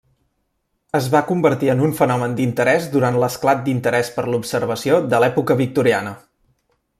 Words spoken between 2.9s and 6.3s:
durant l'esclat d'interès per l'observació de l'època victoriana.